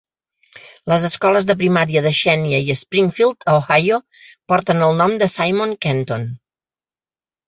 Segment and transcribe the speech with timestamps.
[0.91, 3.99] Les escoles de primària de Xenia i Springfield, a Ohio,
[4.53, 6.25] porten el nom de Simon Kenton.